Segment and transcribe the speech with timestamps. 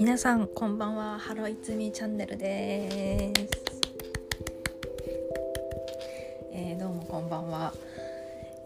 [0.00, 1.18] 皆さんこんばんは。
[1.18, 3.52] ハロイツミチャンネルです、
[6.52, 7.72] えー、どうもこんばんは、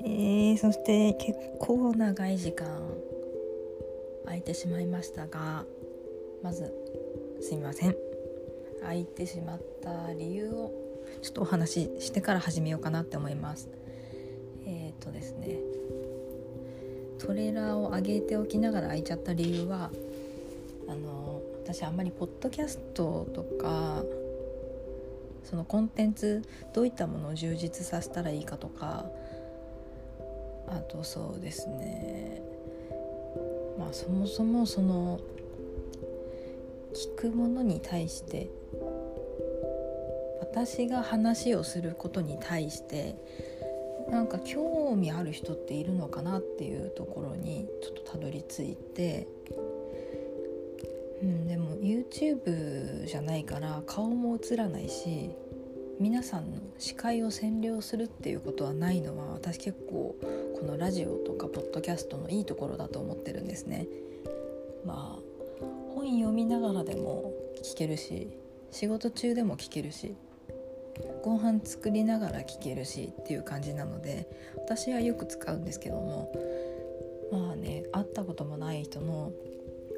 [0.03, 2.67] えー、そして結構長い時間
[4.25, 5.67] 空いてしまいましたが
[6.43, 6.73] まず
[7.43, 7.97] すみません。
[8.81, 10.73] 空いてしまった理由を
[11.21, 13.69] ちょっとお話ししてから始めようかなって思います、
[15.01, 15.59] とですね。
[17.19, 19.91] トレーラーを上げておきながら空いちゃった理由は
[20.89, 24.03] あの私あんまりポッドキャストとか
[25.45, 26.43] そのコンテンツ
[26.73, 29.05] どういったものを充実させたらいいかとか
[30.67, 32.43] あとそうですね。
[33.79, 35.21] まあそもそもその
[37.17, 38.49] 聞くものに対して
[40.41, 43.17] 私が話をすることに対して
[44.11, 49.29] なんか興味ある人っているのかなっていうところにちょっとたどり着いて
[51.23, 55.31] うん、でも YouTube じゃないから顔も映らないし
[55.99, 60.17] 皆さんの視界を占領するっていうことはないのは私結構
[60.59, 63.87] このラジオとかポッドキャストのいいところだと思ってるんですね。
[64.87, 68.29] まあ本読みながらでも聞けるし
[68.71, 70.15] 仕事中でも聞けるし
[71.23, 76.33] ご飯作りながら聞けるしっていう感じなので私はよく使うんですけども
[77.33, 79.33] まあね会ったこともない人の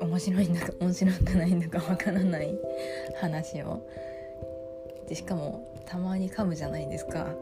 [0.00, 2.58] 面白いんだか面白くないんだかわからない
[3.20, 3.86] 話を。
[5.08, 7.34] でしかもたまに噛むじゃないですか。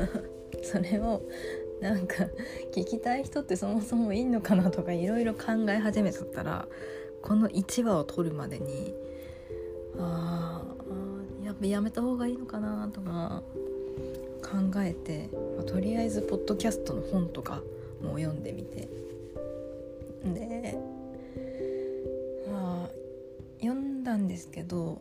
[0.62, 1.22] それを
[1.80, 2.26] なんか
[2.72, 6.68] 聞きたい人ってそもそもいんのかなとかいろいろ考え始めちゃったら
[7.22, 8.94] この1話を撮るまでに
[9.98, 10.61] ああ
[11.70, 13.42] やめた方がいいのかなとか
[14.42, 17.62] 考えて、まあ、とりあえずポッドキャストの本とか
[18.02, 18.88] も読んでみて。
[20.24, 20.78] で
[24.12, 25.00] たんですけど、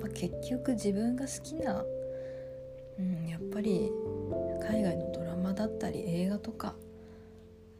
[0.00, 1.84] まあ、結局自分が好きな、
[2.98, 3.92] うん、やっぱり
[4.68, 6.74] 海外のドラマだったり映画とか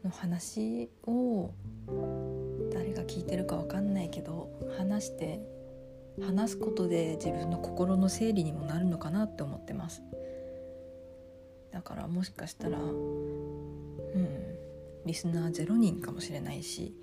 [0.05, 1.51] の話を
[2.71, 5.41] 誰が聞いてるか分かんないけど話して
[6.21, 10.03] 話すことで自分の心の整理にもなるのかなって思ってます。
[11.71, 14.39] だからもしかしたらうん
[15.05, 16.95] リスナー0人かもしれないし。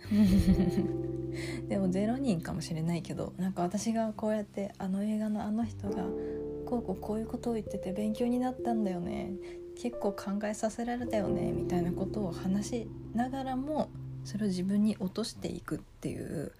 [1.68, 6.06] でも0人かもしれないけどなんか私がこうやってあの映画のあの人が
[6.64, 9.34] こうこうこういうことを言ってて勉強になったんだよね。
[9.76, 11.52] 結構考えさせられたよね。
[11.52, 13.88] みたいなことを話しながらも
[14.24, 16.52] それを自分に落としていくっていう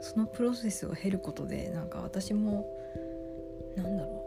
[0.00, 2.66] そのプロセスを経ることでなんか私も
[3.76, 4.24] なんだろ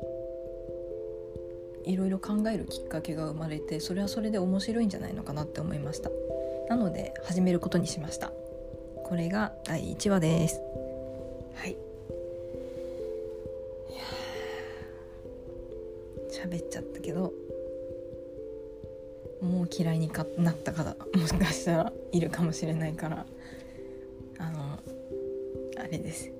[1.85, 6.11] ういろいろ考えるきっかけが生まれてそれはそれで面白いんじゃないのかなって思いました。
[6.69, 8.31] なので始めることにしました。
[9.03, 10.61] これが第1話です。
[11.55, 11.75] はい。
[16.31, 17.33] 喋っちゃったけど
[19.41, 23.25] もう嫌いになった方もしかしたらいるかもしれないから
[24.39, 24.79] あの
[25.91, 26.31] あれです。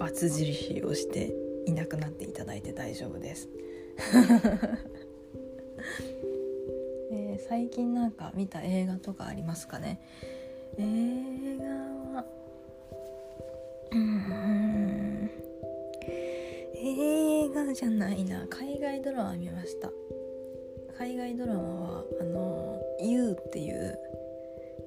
[0.00, 1.32] バツ印をして
[1.66, 3.48] いなくなっていただいて大丈夫です。
[7.12, 10.00] えー、最近なんか見た映画とかありますかね？
[10.78, 12.26] 映画
[13.92, 15.30] うん。
[16.74, 18.48] 映画じゃないな。
[18.50, 19.92] 海外ドラマ見ました。
[20.98, 23.96] 海外ドラマはあの「YOU」っていう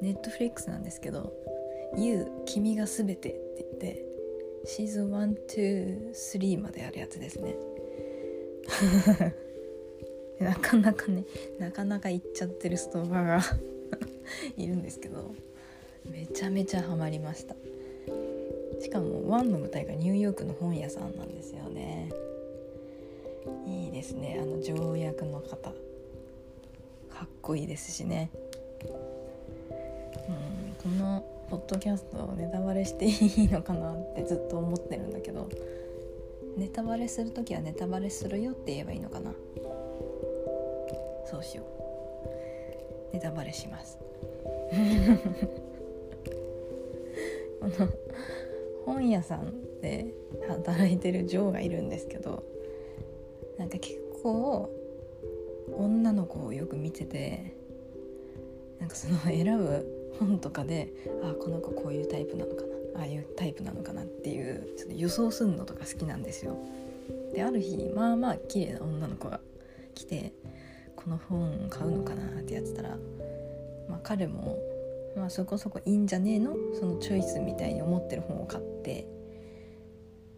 [0.01, 1.31] ネットフリックスなんですけど
[1.97, 4.05] 「YOU 君がすべて」って言って
[4.65, 7.55] シーズン123まであるやつですね。
[10.39, 11.25] なかなかね
[11.59, 13.41] なかなか行っちゃってるストーカーが
[14.57, 15.35] いるんですけど
[16.05, 17.55] めちゃめちゃハマりました。
[18.79, 22.09] しかもワンの舞台がニューヨークの本屋さんなんですよね。
[23.67, 25.71] いいですねあの条約の方。
[27.09, 28.31] かっこいいですしね。
[30.27, 35.49] うんこのポッドキャストをネタバレしていいのかなってずっと思ってるんだけど
[36.55, 39.33] ネタバレする時はネタバレするよって言えばいいのかな。
[41.25, 41.63] そうしよ
[43.11, 43.13] う。
[43.13, 43.97] ネタバレします。
[47.59, 47.73] この
[48.85, 50.13] 本屋さんで
[50.47, 52.45] 働いてるジョーがいるんですけど
[53.57, 54.69] なんか結構
[55.77, 57.57] 女の子をよく見てて
[58.79, 60.93] なんかその選ぶ本とかで
[61.23, 66.57] あこの子こういうタイプなのかなああいうタイプなのかなっていうちょっと予想するのとか好きなんですよ。
[67.33, 69.39] である日まあまあ綺麗な女の子が
[69.95, 70.33] 来て
[70.95, 72.97] この本買うのかなってやってたら、
[73.89, 74.57] まあ、彼も、
[75.15, 76.53] まあ、そこそこいいんじゃねえの？
[76.79, 79.07] そのチョイスみたいに思ってる本を買って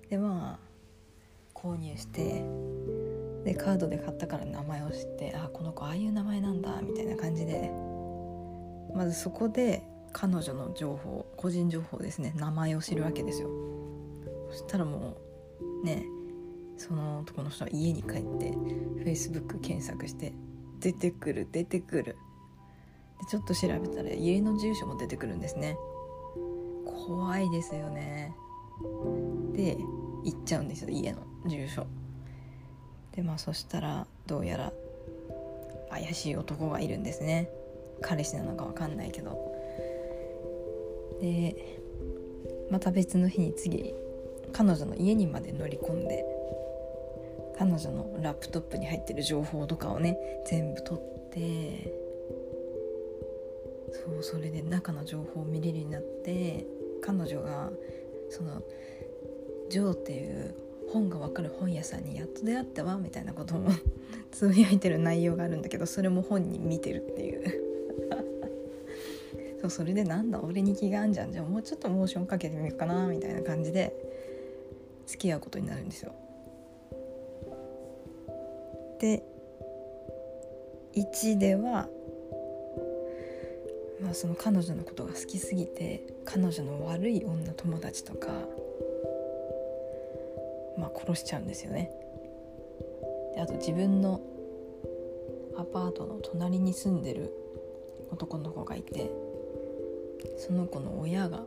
[0.09, 0.73] でまあ
[1.53, 2.43] 購入して
[3.43, 7.71] でカードで買ったから名前を知ってあこの子ああいう名前なんだみたいな感じで
[8.95, 12.33] まずそこで彼女の情報個人情報ですね。
[12.35, 13.49] 名前を知るわけですよ。
[14.51, 15.17] そしたらも
[15.83, 16.05] うね
[16.77, 18.51] その男の人は家に帰って
[19.03, 20.33] Facebook 検索して
[20.79, 22.17] 出てくる出てくる。
[23.19, 25.77] でちょっと調べたら家の住所も出てくるんですね。
[26.85, 28.35] 怖いですよね。
[29.53, 29.77] で
[30.23, 31.87] 行っちゃうんですよ家の住所。
[33.15, 34.73] でまあそしたらどうやら
[35.89, 37.49] 怪しい男がいるんですね。
[38.03, 39.53] 彼氏なのか分かんないけど。
[41.21, 41.55] で
[42.69, 43.93] また別の日に次
[44.51, 46.25] 彼女の家にまで乗り込んで
[47.57, 51.93] 彼女のラップトップに入ってる情報とかをね全部取って
[54.05, 56.65] そうそれで中の情報を見れるようになって
[57.01, 57.69] 彼女が
[58.29, 58.61] その
[59.69, 60.55] 「ジョー」っていう
[60.91, 63.69] 本が分かる本屋さんにやっと出会ったわみたいなことも
[64.31, 67.62] つぶやいてる内容があるんだけどそれも本人見てるっていう。
[69.63, 71.31] そうそれでなんだ俺に気があんじゃん。
[71.31, 73.95] じゃあもうちょっとモーションかけてみようかなみたいな感じで
[75.07, 76.11] 付き合うことになるんですよ。
[78.99, 79.23] で
[80.93, 81.87] 1では
[84.01, 88.27] まあその彼女のことが好きすぎて彼女の悪い女友達とか
[90.77, 91.89] まあ、殺しちゃうんですよね。
[93.35, 94.19] であと自分の
[95.55, 97.31] アパートの隣に住んでる
[98.11, 99.09] 男の子がいて
[100.37, 101.43] その子の親が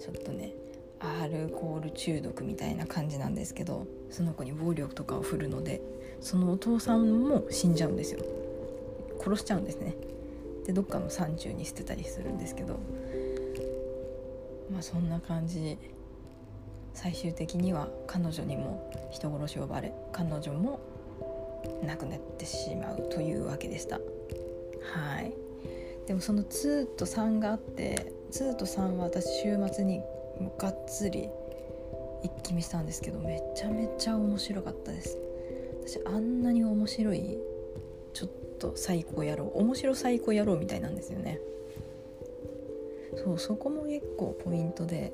[0.00, 0.54] ちょっとね
[1.00, 5.80] アルコール中毒みたいな感じなんですけどその子に暴力とかを振るので
[6.20, 8.20] そのお父さんも死んじゃうんですよ。
[9.20, 9.94] 殺しちゃうんですね。
[10.66, 12.78] でどっかの山中に捨てたりするんですけど
[14.72, 15.78] まあそんな感じ。
[16.94, 20.80] 最終的には彼女にも人殺しをバレ彼女も
[21.86, 23.96] 亡くなってしまうというわけでした。
[23.96, 25.45] はい。
[26.06, 30.00] でもその2と3があって2と3は私週末に
[30.58, 31.28] がっつり
[32.22, 35.18] 一気見したんですけどめちゃめちゃ面白かったです。
[35.86, 37.38] 私あんなに面白い
[38.12, 41.40] ちょっと最高野郎面白最高野郎みたいなんですよね。
[43.16, 45.12] そうそこも結構ポイントで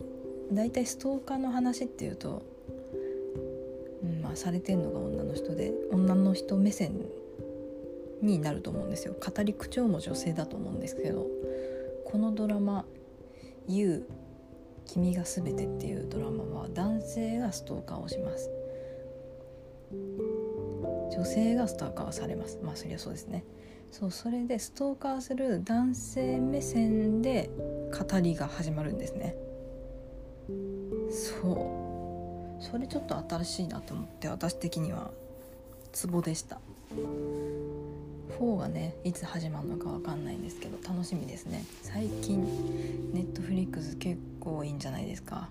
[0.51, 2.43] 大体ストーカーの話っていうと、
[4.03, 6.93] うんまあ、されてんのが女の人で女の人目線
[8.23, 9.15] になると思うんですよ。
[9.15, 11.27] 語り口調も女性だと思うんですけど
[12.07, 12.87] このドラマ
[13.69, 14.07] 「You
[14.87, 18.51] 君が全て」っていうドラマは男性がストーカーをします。
[21.11, 22.59] 女性がストーカーされます。
[22.63, 23.45] まあそりゃそうですね。
[23.91, 27.51] そうそれでストーカーする男性目線で
[27.91, 29.37] 語りが始まるんですね。
[31.11, 32.63] そう。
[32.63, 35.11] それちょっと新しいなと思って私的には
[35.93, 36.61] ツボでした。
[38.39, 41.65] 4がねいつ始まるのか分かんないんですけど楽しみですね。
[41.83, 42.43] 最近
[43.13, 45.49] ネットフリックス結構いいんじゃないですか。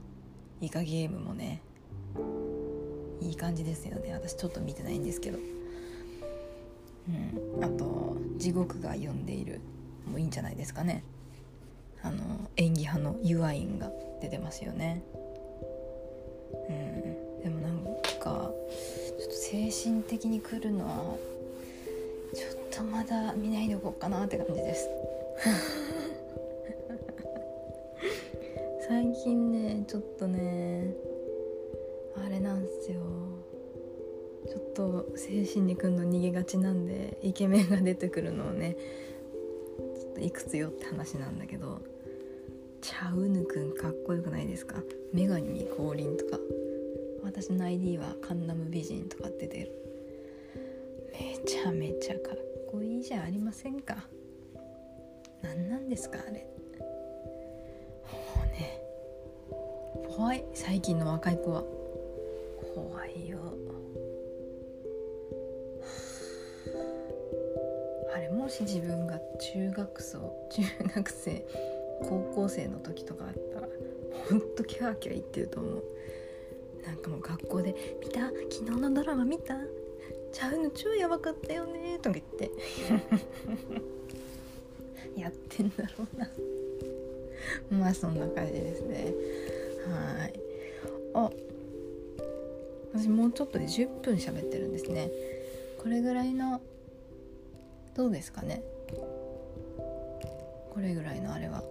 [0.60, 1.62] イカゲームもね
[3.22, 4.14] いい感じですよね。
[4.14, 5.40] 私ちょっと見てないんですけど。
[7.10, 7.64] うん。
[7.64, 9.62] あと「地獄が呼んでいる」
[10.06, 11.04] もいいんじゃないですかね。
[12.04, 13.92] あの演技派のユアインが
[14.22, 15.04] 出てますよね。
[16.70, 17.44] うん。
[17.44, 17.84] でもなん
[18.20, 21.16] かちょっと精神的に来るのは
[22.34, 24.88] ちょっととまだ見ないでおこうかなって感じです。
[28.88, 30.94] 最近ねちょっとね
[32.16, 33.02] あれなんすよ。
[34.50, 38.76] ちょっと精神にくんの逃げがちなんでイケメンが出てくるのをね
[40.00, 41.82] ちょっといくつよって話なんだけど
[42.82, 44.82] チャウヌくんかっこよくないですか？
[45.14, 46.40] 女神降臨とか。
[47.24, 49.72] 私の ID はカンナム美人とか出てる。
[51.14, 53.98] めちゃめちゃかっこいいじゃありませんか。
[55.42, 56.48] 何なんですかあれ。
[56.80, 56.86] も
[58.44, 58.82] うね
[60.08, 60.46] 怖い。
[60.54, 61.66] 最近の若い子は。
[62.74, 63.40] 怖いよ。
[68.16, 70.64] あれもし自分が中学生中
[70.96, 71.46] 学生
[72.04, 73.68] 高校生の時とかあったら
[74.30, 75.84] ほんとキャーキャー言ってると思う。
[76.86, 78.28] なんかもう学校で「見た？
[78.28, 79.58] 昨日のドラマ見た？
[80.32, 82.52] ちゃうの超やばかったよね」とか言って。
[85.16, 86.30] やってんだろうな。
[87.80, 89.14] まあそんな感じですね。
[89.88, 90.40] はい。
[91.14, 91.30] あ
[92.94, 95.12] 私もうちょっとで10分喋ってるんですね。
[95.78, 96.62] これぐらいの
[97.96, 98.64] どうですかね。
[100.74, 101.64] これぐらいのあれは。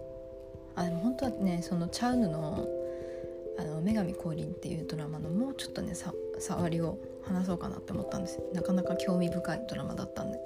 [0.75, 2.67] あでも本当はねそのチャウヌの
[3.57, 10.39] 「あの女神降臨」っていうドラマのもうちょっとねさ触りを話そうかなって思ったんですなかなか興味深いドラマだったんで。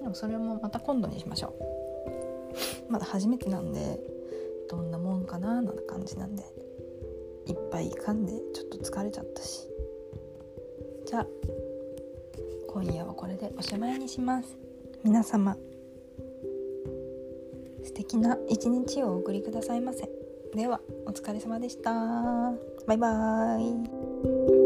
[0.00, 1.54] でもそれもまた今度にしましょ
[2.88, 2.92] う。
[2.92, 4.00] まだ初めてなんで
[4.70, 6.44] どんなもんかなーな感じなんで。
[7.46, 9.68] いっぱい噛んでちょっと疲れちゃったし。
[11.06, 11.26] じゃあ
[12.68, 14.56] 今夜はこれでおしまいにします。
[15.02, 15.56] 皆様
[17.82, 20.08] 素敵な一日をお送りくださいませ。
[20.54, 21.92] ではお疲れ様でした。
[22.86, 24.57] バイバーイ。